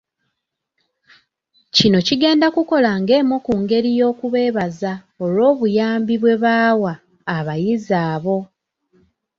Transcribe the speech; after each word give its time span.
Kino 1.75 1.97
kigenda 2.07 2.47
kukola 2.55 2.91
ng'emu 3.01 3.35
ku 3.45 3.53
ngeri 3.61 3.91
y'okubeebaza 3.99 4.91
olw'obuyambi 5.23 6.15
bwe 6.21 6.35
bawa 6.43 6.93
abayizi 7.35 7.93
abo. 8.09 8.37